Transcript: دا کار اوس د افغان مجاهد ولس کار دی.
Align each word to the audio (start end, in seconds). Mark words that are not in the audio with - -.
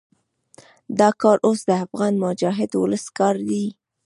دا 0.99 1.09
کار 1.21 1.37
اوس 1.47 1.59
د 1.69 1.71
افغان 1.85 2.13
مجاهد 2.25 2.71
ولس 2.75 3.05
کار 3.17 3.35
دی. 3.49 3.65